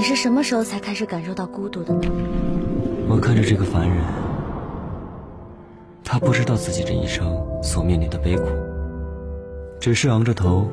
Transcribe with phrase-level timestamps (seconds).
[0.00, 2.08] 你是什么时候才开始感受到孤独的呢？
[3.06, 4.02] 我看着这个凡人，
[6.02, 8.46] 他不知道自己这一生所面临的悲苦，
[9.78, 10.66] 只是昂着头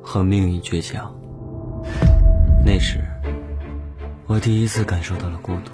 [0.00, 1.12] 和命运倔强。
[2.64, 3.00] 那时，
[4.28, 5.72] 我第一次感受到了孤独。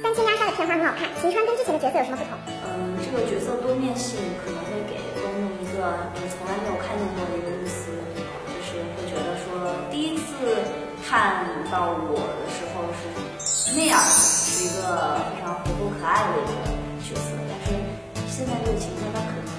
[0.00, 2.38] 三千压杀的片花很好看，秦川跟之前的角色有什么不同？
[2.70, 7.49] 嗯，这个角色多面性可能会给观众一个你从来没有看见过的一个
[11.10, 11.42] 看
[11.72, 12.86] 到我的时候
[13.42, 16.70] 是那样的，是一个非常活泼可爱的一个
[17.02, 17.74] 角色，但是
[18.30, 19.50] 现在这个秦川他可能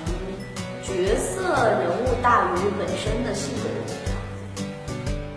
[0.81, 1.35] 角色
[1.75, 3.91] 人物大于本身的性格人物。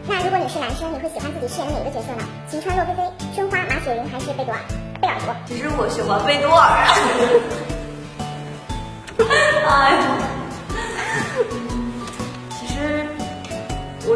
[0.06, 2.22] 那如果你是男生，你会喜欢自己饰演哪个角色呢？
[2.48, 3.02] 秦川、洛菲菲、
[3.34, 4.60] 春花、马雪云还是贝多尔？
[5.02, 5.34] 贝尔多。
[5.48, 6.86] 其实我喜欢贝多尔。
[9.18, 10.13] 哎呀，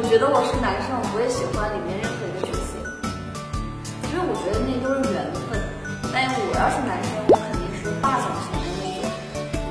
[0.08, 2.80] 觉得我是男生，我也喜欢里面任何一个角色，
[4.08, 5.60] 因为我觉得那都是缘分。
[6.08, 9.12] 但我要是男生，我肯定是霸总型的那种，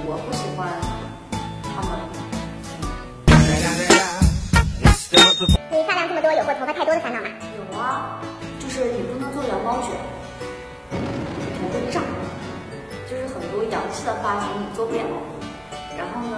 [0.05, 0.69] 我不喜欢
[1.73, 1.97] 他们。
[5.73, 7.27] 你发量这么多，有过头发太多的烦恼吗？
[7.57, 8.21] 有啊，
[8.61, 9.89] 就是你不能做羊毛卷，
[10.93, 12.05] 头会胀。
[13.09, 15.01] 就是很多洋气的发型你做不了。
[15.97, 16.37] 然后呢，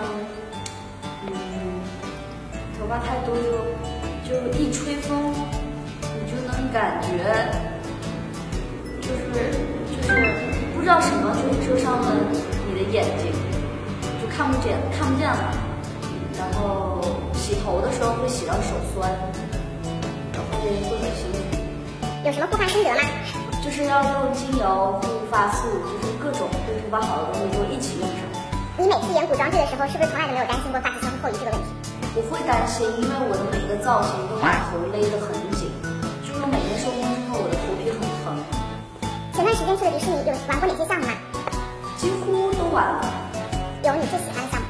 [1.27, 1.68] 嗯，
[2.79, 3.43] 头发太多就
[4.23, 5.33] 就一吹风，
[6.01, 7.09] 你就能感觉
[9.01, 9.51] 就是
[9.85, 10.07] 就是
[10.73, 12.15] 不知道什么就遮上了
[12.67, 13.31] 你的眼睛，
[14.21, 15.53] 就看不见看不见了。
[16.37, 17.01] 然后
[17.33, 19.11] 洗头的时候会洗到手酸，
[20.33, 21.37] 会会很辛苦。
[22.25, 23.01] 有什么护发心得吗？
[23.61, 28.17] 就是要用精油、护发素，就是各种对头发好的东西都一起用上。
[28.77, 31.88] 你每次演古装剧的时候，是不是从来都没有担心过发际线会后移这个问题？
[32.15, 35.69] 我会担心，因为我的每一个造型都把头勒得很紧，
[36.25, 38.33] 就是每天收工之后，我的头皮很疼。
[39.31, 41.13] 前段时间去了迪士尼，有玩过哪些项目吗？
[42.01, 43.05] 几乎都玩了。
[43.85, 44.65] 有你最喜欢的项目？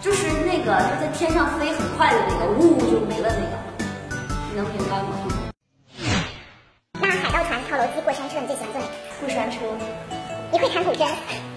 [0.00, 3.54] 就是那个就在天上飞很快的那个，呜就没了那个，
[4.48, 5.10] 你能明白吗？
[7.02, 8.94] 那海盗船、跳楼机、过山车，你最喜欢坐哪个？
[9.20, 9.58] 过山车。
[10.54, 11.02] 你会弹古筝，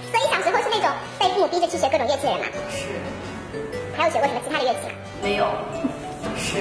[0.09, 0.89] 所以小时候是那种
[1.21, 2.45] 被父母逼着去学各种乐器的人吗？
[2.73, 2.89] 是。
[3.95, 4.93] 还有学过什么其他的乐器吗？
[5.21, 5.47] 没有。
[6.37, 6.59] 是。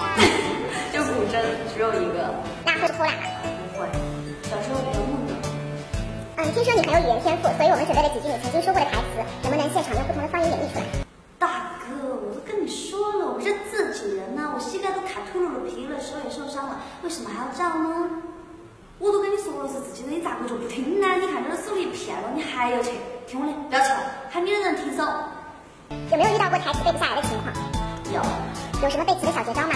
[0.92, 1.38] 就古筝
[1.72, 2.34] 只有一个。
[2.64, 3.22] 那会偷懒吗？
[3.72, 3.86] 不会。
[4.42, 5.34] 小时候比较木讷。
[6.36, 10.84] 嗯，听说你很有语言天赋，所以我们准备了几句你曾经说过的台词，能不能现场用不同的方言演绎出来？
[11.38, 18.10] 大哥，我都跟你说了，我是自己人呐、我膝盖都卡秃噜噜皮了，手也受伤了，为什么还要这样呢？
[18.98, 21.06] 我都跟你说了是自己人，你咋个就不听呢？
[21.20, 22.90] 你看这个手一骗了，你还要去？
[23.26, 25.04] 听我的，不要去了，还没有人停手。
[26.10, 27.52] 有没有遇到过台词背不下来的情况？
[28.14, 28.22] 有。
[28.82, 29.74] 有什么背词的小绝招吗？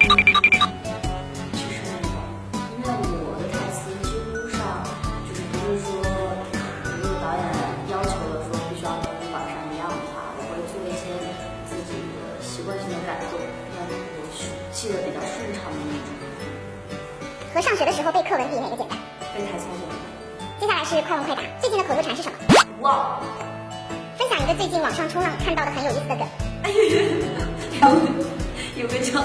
[0.00, 0.08] 其
[1.68, 2.16] 实没有，
[2.76, 2.88] 因为
[3.22, 4.58] 我的台词几乎上
[5.28, 6.02] 就是不是说，
[6.96, 7.44] 如果导演
[7.92, 11.04] 要求了说必须要跟网上一样的话，我会做一些
[11.68, 13.38] 自己的习惯性的改动，
[13.76, 14.24] 让我
[14.72, 16.08] 记得比较顺畅的那种。
[17.54, 18.98] 和上学的时候背课文比哪个简单？
[19.36, 19.92] 背台词简单。
[20.58, 22.36] 接下来是快问快答，最近的口头禅是什么？
[22.80, 23.20] 哇！
[24.40, 26.26] 分享一个最近网上冲浪看到的很有意思的梗。
[26.62, 26.76] 哎呀，
[28.76, 29.20] 有有个叫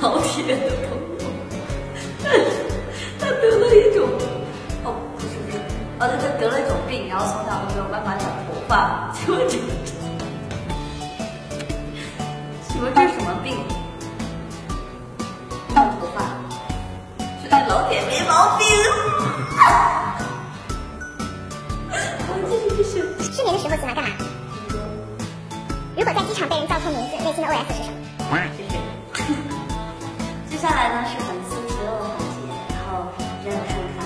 [0.00, 1.26] 老铁的朋友，
[3.18, 4.08] 他得了一种，
[4.84, 5.58] 哦不是不是，
[5.98, 9.58] 哦他他得了一种病，然后从小都没有办法长头发，结果这
[26.50, 28.02] 被人叫错名字，内心的 OS 是什么？
[28.58, 28.74] 谢谢。
[30.50, 33.06] 接下来呢是粉丝提问环节，然后
[33.46, 34.02] 人有盛开。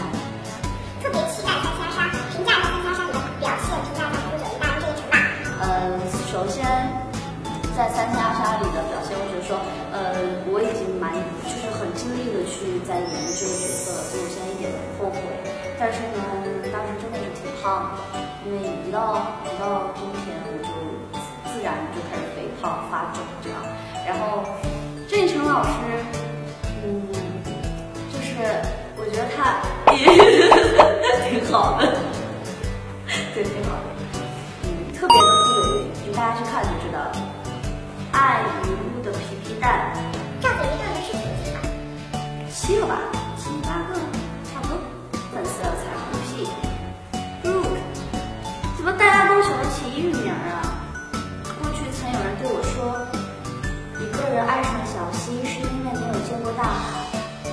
[1.01, 2.05] 特别期待三加杀，
[2.37, 5.17] 评价一下三加杀里的表现，评价一下九一大这一场吧。
[5.65, 5.97] 呃，
[6.29, 6.69] 首先
[7.73, 9.57] 在三加杀里的表现，我觉得说，
[9.97, 11.17] 呃，我已经蛮
[11.49, 15.33] 就是很尽力的去在演这个角色了，所以我现在一点都不后悔。
[15.81, 16.21] 但是呢，
[16.69, 20.34] 当时真的是挺胖的，因为一到一到冬天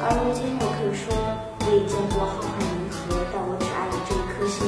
[0.03, 1.13] 而如今我可以说
[1.61, 4.65] 我已见过浩瀚银河，但我只爱你这一颗星。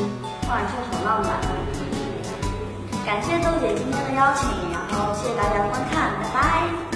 [0.48, 1.42] 哇，这很浪漫。
[3.06, 6.93] 感谢豆姐今天的邀请，然后谢谢大家观看，拜拜。